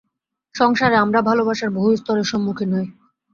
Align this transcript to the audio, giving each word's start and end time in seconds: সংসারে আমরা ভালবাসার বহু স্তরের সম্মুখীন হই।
সংসারে 0.55 0.95
আমরা 0.95 1.19
ভালবাসার 1.21 1.69
বহু 1.69 1.89
স্তরের 1.97 2.23
সম্মুখীন 2.23 2.69
হই। 2.73 2.87